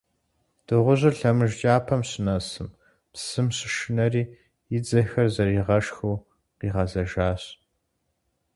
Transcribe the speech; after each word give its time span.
Дыгъужьыр 0.65 1.13
лъэмыж 1.19 1.51
кӀапэм 1.59 2.01
щынэсым, 2.09 2.69
псым 3.11 3.47
щышынэри, 3.57 4.23
и 4.75 4.77
дзэхэр 4.83 5.27
зэригъэшхыу 5.33 6.23
къигъэзэжащ. 6.59 7.43